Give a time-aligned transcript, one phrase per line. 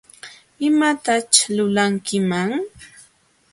[0.67, 2.51] ¿Imataćh lulankiman?